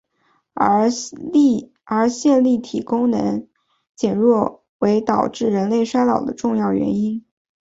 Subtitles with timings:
[0.55, 3.47] 而线粒体功能
[3.93, 7.21] 减弱为导致人类衰老的重要因素。